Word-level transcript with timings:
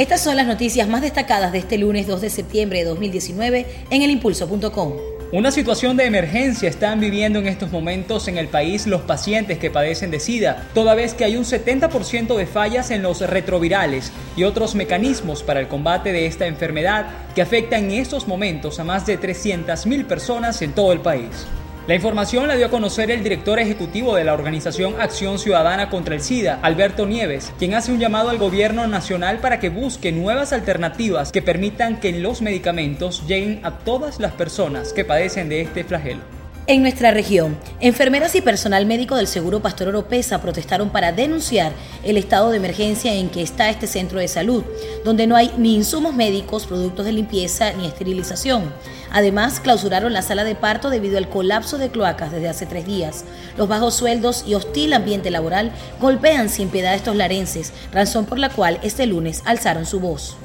Estas 0.00 0.22
son 0.22 0.36
las 0.36 0.46
noticias 0.46 0.88
más 0.88 1.02
destacadas 1.02 1.52
de 1.52 1.58
este 1.58 1.76
lunes 1.76 2.06
2 2.06 2.22
de 2.22 2.30
septiembre 2.30 2.78
de 2.78 2.86
2019 2.86 3.66
en 3.90 4.00
elimpulso.com. 4.00 4.94
Una 5.30 5.50
situación 5.50 5.98
de 5.98 6.06
emergencia 6.06 6.70
están 6.70 7.00
viviendo 7.00 7.38
en 7.38 7.46
estos 7.46 7.70
momentos 7.70 8.26
en 8.26 8.38
el 8.38 8.48
país 8.48 8.86
los 8.86 9.02
pacientes 9.02 9.58
que 9.58 9.70
padecen 9.70 10.10
de 10.10 10.18
SIDA, 10.18 10.68
toda 10.72 10.94
vez 10.94 11.12
que 11.12 11.26
hay 11.26 11.36
un 11.36 11.44
70% 11.44 12.34
de 12.34 12.46
fallas 12.46 12.90
en 12.90 13.02
los 13.02 13.20
retrovirales 13.20 14.10
y 14.38 14.44
otros 14.44 14.74
mecanismos 14.74 15.42
para 15.42 15.60
el 15.60 15.68
combate 15.68 16.14
de 16.14 16.24
esta 16.24 16.46
enfermedad 16.46 17.04
que 17.34 17.42
afecta 17.42 17.76
en 17.76 17.90
estos 17.90 18.26
momentos 18.26 18.80
a 18.80 18.84
más 18.84 19.04
de 19.04 19.20
300.000 19.20 20.06
personas 20.06 20.62
en 20.62 20.72
todo 20.72 20.94
el 20.94 21.02
país. 21.02 21.44
La 21.90 21.96
información 21.96 22.46
la 22.46 22.54
dio 22.54 22.66
a 22.66 22.70
conocer 22.70 23.10
el 23.10 23.24
director 23.24 23.58
ejecutivo 23.58 24.14
de 24.14 24.22
la 24.22 24.32
organización 24.32 25.00
Acción 25.00 25.40
Ciudadana 25.40 25.90
contra 25.90 26.14
el 26.14 26.20
SIDA, 26.20 26.60
Alberto 26.62 27.04
Nieves, 27.04 27.52
quien 27.58 27.74
hace 27.74 27.90
un 27.90 27.98
llamado 27.98 28.30
al 28.30 28.38
gobierno 28.38 28.86
nacional 28.86 29.40
para 29.40 29.58
que 29.58 29.70
busque 29.70 30.12
nuevas 30.12 30.52
alternativas 30.52 31.32
que 31.32 31.42
permitan 31.42 31.98
que 31.98 32.12
los 32.12 32.42
medicamentos 32.42 33.26
lleguen 33.26 33.58
a 33.64 33.78
todas 33.78 34.20
las 34.20 34.30
personas 34.30 34.92
que 34.92 35.04
padecen 35.04 35.48
de 35.48 35.62
este 35.62 35.82
flagelo. 35.82 36.20
En 36.68 36.82
nuestra 36.82 37.10
región, 37.10 37.58
enfermeras 37.80 38.36
y 38.36 38.40
personal 38.40 38.86
médico 38.86 39.16
del 39.16 39.26
Seguro 39.26 39.58
Pastor 39.58 39.88
Oropesa 39.88 40.40
protestaron 40.40 40.90
para 40.90 41.10
denunciar 41.10 41.72
el 42.04 42.16
estado 42.16 42.52
de 42.52 42.58
emergencia 42.58 43.12
en 43.14 43.28
que 43.30 43.42
está 43.42 43.68
este 43.68 43.88
centro 43.88 44.20
de 44.20 44.28
salud, 44.28 44.62
donde 45.04 45.26
no 45.26 45.34
hay 45.34 45.50
ni 45.58 45.74
insumos 45.74 46.14
médicos, 46.14 46.66
productos 46.66 47.04
de 47.06 47.10
limpieza 47.10 47.72
ni 47.72 47.88
esterilización. 47.88 48.72
Además, 49.12 49.60
clausuraron 49.60 50.12
la 50.12 50.22
sala 50.22 50.44
de 50.44 50.54
parto 50.54 50.90
debido 50.90 51.18
al 51.18 51.28
colapso 51.28 51.78
de 51.78 51.90
cloacas 51.90 52.32
desde 52.32 52.48
hace 52.48 52.66
tres 52.66 52.86
días. 52.86 53.24
Los 53.56 53.68
bajos 53.68 53.94
sueldos 53.94 54.44
y 54.46 54.54
hostil 54.54 54.92
ambiente 54.92 55.30
laboral 55.30 55.72
golpean 56.00 56.48
sin 56.48 56.68
piedad 56.68 56.92
a 56.92 56.96
estos 56.96 57.16
larenses, 57.16 57.72
razón 57.92 58.26
por 58.26 58.38
la 58.38 58.50
cual 58.50 58.78
este 58.82 59.06
lunes 59.06 59.42
alzaron 59.44 59.86
su 59.86 60.00
voz. 60.00 60.36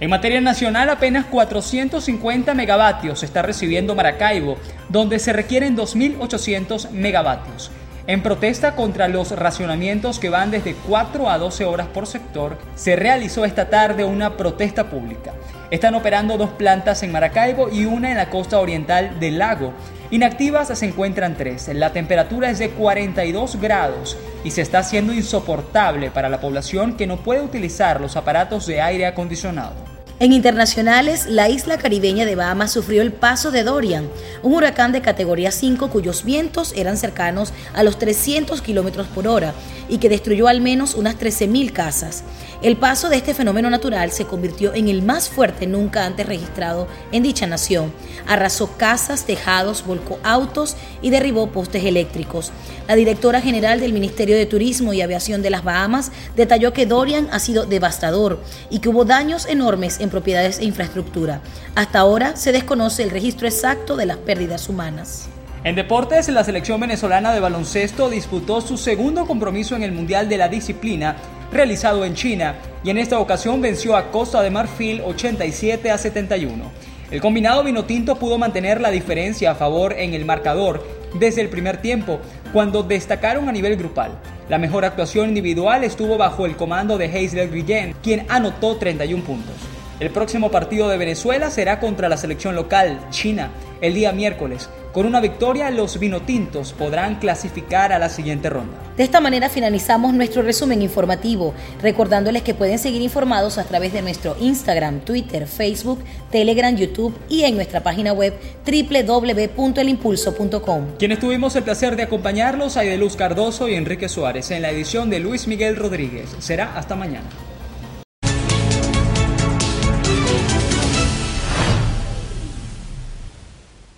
En 0.00 0.10
materia 0.10 0.40
nacional, 0.40 0.90
apenas 0.90 1.26
450 1.26 2.54
megavatios 2.54 3.22
está 3.22 3.42
recibiendo 3.42 3.94
Maracaibo, 3.94 4.56
donde 4.88 5.20
se 5.20 5.32
requieren 5.32 5.76
2.800 5.76 6.90
megavatios. 6.90 7.70
En 8.08 8.20
protesta 8.20 8.74
contra 8.74 9.06
los 9.06 9.30
racionamientos 9.30 10.18
que 10.18 10.28
van 10.28 10.50
desde 10.50 10.74
4 10.74 11.30
a 11.30 11.38
12 11.38 11.64
horas 11.64 11.86
por 11.86 12.08
sector, 12.08 12.58
se 12.74 12.96
realizó 12.96 13.44
esta 13.44 13.70
tarde 13.70 14.02
una 14.02 14.36
protesta 14.36 14.90
pública. 14.90 15.34
Están 15.70 15.94
operando 15.94 16.36
dos 16.36 16.50
plantas 16.50 17.04
en 17.04 17.12
Maracaibo 17.12 17.70
y 17.70 17.84
una 17.84 18.10
en 18.10 18.16
la 18.16 18.28
costa 18.28 18.58
oriental 18.58 19.20
del 19.20 19.38
lago. 19.38 19.72
Inactivas 20.10 20.76
se 20.76 20.84
encuentran 20.84 21.36
tres. 21.36 21.68
La 21.72 21.92
temperatura 21.92 22.50
es 22.50 22.58
de 22.58 22.70
42 22.70 23.60
grados 23.60 24.18
y 24.42 24.50
se 24.50 24.62
está 24.62 24.80
haciendo 24.80 25.14
insoportable 25.14 26.10
para 26.10 26.28
la 26.28 26.40
población 26.40 26.96
que 26.96 27.06
no 27.06 27.18
puede 27.18 27.40
utilizar 27.40 28.00
los 28.00 28.16
aparatos 28.16 28.66
de 28.66 28.80
aire 28.80 29.06
acondicionado. 29.06 29.74
En 30.22 30.32
internacionales, 30.32 31.26
la 31.26 31.48
isla 31.48 31.78
caribeña 31.78 32.24
de 32.24 32.36
Bahamas 32.36 32.70
sufrió 32.70 33.02
el 33.02 33.12
paso 33.12 33.50
de 33.50 33.64
Dorian, 33.64 34.08
un 34.44 34.54
huracán 34.54 34.92
de 34.92 35.02
categoría 35.02 35.50
5 35.50 35.90
cuyos 35.90 36.22
vientos 36.22 36.72
eran 36.76 36.96
cercanos 36.96 37.52
a 37.74 37.82
los 37.82 37.98
300 37.98 38.62
kilómetros 38.62 39.08
por 39.08 39.26
hora 39.26 39.52
y 39.88 39.98
que 39.98 40.08
destruyó 40.08 40.46
al 40.46 40.60
menos 40.60 40.94
unas 40.94 41.18
13.000 41.18 41.72
casas. 41.72 42.22
El 42.62 42.76
paso 42.76 43.08
de 43.08 43.16
este 43.16 43.34
fenómeno 43.34 43.68
natural 43.68 44.12
se 44.12 44.24
convirtió 44.24 44.72
en 44.72 44.86
el 44.86 45.02
más 45.02 45.28
fuerte 45.28 45.66
nunca 45.66 46.06
antes 46.06 46.24
registrado 46.24 46.86
en 47.10 47.24
dicha 47.24 47.48
nación. 47.48 47.92
Arrasó 48.28 48.76
casas, 48.76 49.24
tejados, 49.24 49.84
volcó 49.84 50.20
autos 50.22 50.76
y 51.02 51.10
derribó 51.10 51.48
postes 51.48 51.84
eléctricos. 51.84 52.52
La 52.86 52.94
directora 52.94 53.40
general 53.40 53.80
del 53.80 53.92
Ministerio 53.92 54.36
de 54.36 54.46
Turismo 54.46 54.92
y 54.92 55.00
Aviación 55.00 55.42
de 55.42 55.50
las 55.50 55.64
Bahamas 55.64 56.12
detalló 56.36 56.72
que 56.72 56.86
Dorian 56.86 57.28
ha 57.32 57.40
sido 57.40 57.66
devastador 57.66 58.40
y 58.70 58.78
que 58.78 58.88
hubo 58.88 59.04
daños 59.04 59.46
enormes 59.46 59.98
en 59.98 60.11
propiedades 60.12 60.60
e 60.60 60.64
infraestructura. 60.64 61.40
Hasta 61.74 61.98
ahora 61.98 62.36
se 62.36 62.52
desconoce 62.52 63.02
el 63.02 63.10
registro 63.10 63.48
exacto 63.48 63.96
de 63.96 64.06
las 64.06 64.18
pérdidas 64.18 64.68
humanas. 64.68 65.28
En 65.64 65.74
deportes, 65.74 66.28
la 66.28 66.44
selección 66.44 66.80
venezolana 66.80 67.32
de 67.32 67.40
baloncesto 67.40 68.10
disputó 68.10 68.60
su 68.60 68.76
segundo 68.76 69.26
compromiso 69.26 69.74
en 69.74 69.82
el 69.82 69.92
Mundial 69.92 70.28
de 70.28 70.36
la 70.36 70.48
Disciplina 70.48 71.16
realizado 71.52 72.04
en 72.04 72.14
China 72.14 72.56
y 72.84 72.90
en 72.90 72.98
esta 72.98 73.18
ocasión 73.18 73.60
venció 73.60 73.96
a 73.96 74.10
Costa 74.10 74.42
de 74.42 74.50
Marfil 74.50 75.00
87 75.00 75.90
a 75.90 75.98
71. 75.98 76.64
El 77.10 77.20
combinado 77.20 77.62
vinotinto 77.62 78.16
pudo 78.16 78.38
mantener 78.38 78.80
la 78.80 78.90
diferencia 78.90 79.50
a 79.50 79.54
favor 79.54 79.94
en 79.98 80.14
el 80.14 80.24
marcador 80.24 80.82
desde 81.18 81.42
el 81.42 81.48
primer 81.48 81.76
tiempo, 81.76 82.20
cuando 82.52 82.82
destacaron 82.82 83.48
a 83.48 83.52
nivel 83.52 83.76
grupal. 83.76 84.18
La 84.48 84.58
mejor 84.58 84.84
actuación 84.84 85.28
individual 85.28 85.84
estuvo 85.84 86.16
bajo 86.16 86.46
el 86.46 86.56
comando 86.56 86.98
de 86.98 87.06
Hazel 87.06 87.52
Guillén, 87.52 87.94
quien 88.02 88.26
anotó 88.28 88.76
31 88.76 89.22
puntos. 89.24 89.54
El 90.00 90.10
próximo 90.10 90.50
partido 90.50 90.88
de 90.88 90.96
Venezuela 90.96 91.50
será 91.50 91.78
contra 91.78 92.08
la 92.08 92.16
selección 92.16 92.54
local, 92.54 92.98
China, 93.10 93.50
el 93.80 93.94
día 93.94 94.12
miércoles. 94.12 94.68
Con 94.92 95.06
una 95.06 95.20
victoria, 95.20 95.70
los 95.70 95.98
vinotintos 95.98 96.74
podrán 96.74 97.18
clasificar 97.18 97.92
a 97.92 97.98
la 97.98 98.10
siguiente 98.10 98.50
ronda. 98.50 98.76
De 98.96 99.04
esta 99.04 99.20
manera 99.22 99.48
finalizamos 99.48 100.12
nuestro 100.12 100.42
resumen 100.42 100.82
informativo, 100.82 101.54
recordándoles 101.80 102.42
que 102.42 102.52
pueden 102.52 102.78
seguir 102.78 103.00
informados 103.00 103.56
a 103.56 103.64
través 103.64 103.94
de 103.94 104.02
nuestro 104.02 104.36
Instagram, 104.38 105.00
Twitter, 105.00 105.46
Facebook, 105.46 106.04
Telegram, 106.30 106.76
YouTube 106.76 107.16
y 107.28 107.44
en 107.44 107.54
nuestra 107.54 107.82
página 107.82 108.12
web 108.12 108.34
www.elimpulso.com. 108.66 110.86
Quienes 110.98 111.20
tuvimos 111.20 111.56
el 111.56 111.62
placer 111.62 111.96
de 111.96 112.02
acompañarlos, 112.02 112.76
hay 112.76 112.88
de 112.88 112.98
Luz 112.98 113.16
Cardoso 113.16 113.66
y 113.68 113.76
Enrique 113.76 114.10
Suárez 114.10 114.50
en 114.50 114.60
la 114.60 114.70
edición 114.70 115.08
de 115.08 115.20
Luis 115.20 115.46
Miguel 115.46 115.76
Rodríguez. 115.76 116.28
Será 116.38 116.76
hasta 116.76 116.96
mañana. 116.96 117.30